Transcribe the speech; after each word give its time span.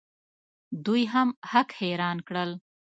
دوی 0.85 1.03
هم 1.13 1.29
هک 1.51 1.69
حیران 1.79 2.17
کړل. 2.27 2.51